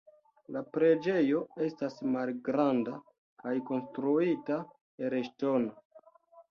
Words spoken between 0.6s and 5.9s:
preĝejo estas malgranda kaj konstruita el ŝtono.